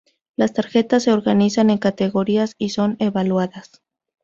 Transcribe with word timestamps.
Las 0.35 0.53
tarjetas 0.53 1.03
se 1.03 1.13
organizan 1.13 1.69
en 1.69 1.77
categorías 1.77 2.55
y 2.57 2.69
son 2.69 2.95
evaluadas. 2.97 3.83